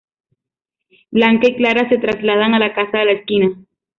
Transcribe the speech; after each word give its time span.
Blanca 1.11 1.47
y 1.47 1.55
Clara 1.57 1.87
se 1.87 1.99
trasladan 1.99 2.55
a 2.55 2.59
la 2.59 2.73
Casa 2.73 2.97
de 2.97 3.05
la 3.05 3.11
Esquina. 3.11 3.55